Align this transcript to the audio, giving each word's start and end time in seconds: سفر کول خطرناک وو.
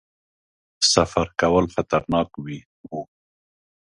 سفر 0.93 1.27
کول 1.39 1.65
خطرناک 1.73 2.29
وو. 2.39 3.01